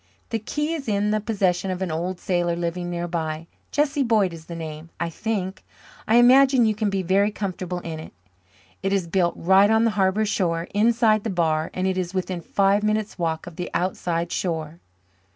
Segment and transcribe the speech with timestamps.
[0.31, 4.45] The key is in the possession of an old sailor living nearby Jesse Boyd is
[4.47, 5.63] the name, I think.
[6.07, 8.13] I imagine you can be very comfortable in it.
[8.81, 12.41] It is built right on the harbour shore, inside the bar, and it is within
[12.41, 14.79] five minutes' walk of the outside shore."